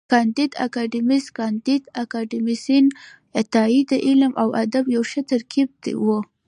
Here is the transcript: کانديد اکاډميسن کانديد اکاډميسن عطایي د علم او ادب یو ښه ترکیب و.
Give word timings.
کانديد 0.11 0.51
اکاډميسن 0.65 1.29
کانديد 1.37 1.83
اکاډميسن 2.03 2.85
عطایي 3.41 3.81
د 3.91 3.91
علم 4.07 4.31
او 4.41 4.47
ادب 4.63 4.85
یو 4.95 5.03
ښه 5.11 5.21
ترکیب 5.31 5.69
و. 6.03 6.05